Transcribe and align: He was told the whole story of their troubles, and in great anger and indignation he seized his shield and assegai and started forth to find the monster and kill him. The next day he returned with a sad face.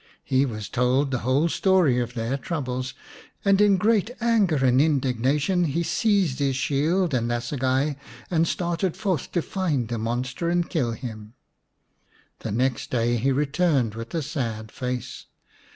He 0.23 0.47
was 0.47 0.67
told 0.67 1.11
the 1.11 1.19
whole 1.19 1.47
story 1.47 1.99
of 1.99 2.15
their 2.15 2.35
troubles, 2.35 2.95
and 3.45 3.61
in 3.61 3.77
great 3.77 4.09
anger 4.19 4.65
and 4.65 4.81
indignation 4.81 5.65
he 5.65 5.83
seized 5.83 6.39
his 6.39 6.55
shield 6.55 7.13
and 7.13 7.29
assegai 7.31 7.97
and 8.31 8.47
started 8.47 8.97
forth 8.97 9.31
to 9.33 9.43
find 9.43 9.89
the 9.89 9.99
monster 9.99 10.49
and 10.49 10.67
kill 10.67 10.93
him. 10.93 11.35
The 12.39 12.51
next 12.51 12.89
day 12.89 13.17
he 13.17 13.31
returned 13.31 13.93
with 13.93 14.15
a 14.15 14.23
sad 14.23 14.71
face. 14.71 15.27